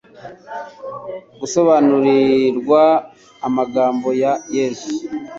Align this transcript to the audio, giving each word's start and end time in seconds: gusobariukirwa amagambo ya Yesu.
gusobariukirwa 1.39 2.81
amagambo 3.47 4.07
ya 4.21 4.33
Yesu. 4.55 4.93